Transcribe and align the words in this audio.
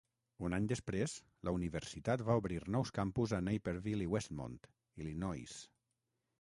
Un 0.45 0.53
any 0.57 0.69
després, 0.69 1.13
la 1.49 1.53
universitat 1.57 2.23
va 2.31 2.39
obrir 2.41 2.59
nous 2.77 2.93
campus 2.97 3.37
a 3.39 3.43
Naperville 3.51 4.09
i 4.09 4.11
Westmont, 4.17 4.59
Illinois. 5.05 5.59